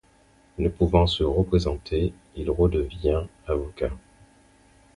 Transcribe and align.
Ne 0.57 0.67
pouvant 0.67 1.05
se 1.05 1.23
représenter, 1.23 2.11
il 2.35 2.49
redevient 2.49 3.27
avocat. 3.45 3.91